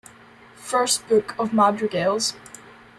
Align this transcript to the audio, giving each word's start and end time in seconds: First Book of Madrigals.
First 0.55 1.07
Book 1.07 1.35
of 1.37 1.53
Madrigals. 1.53 2.33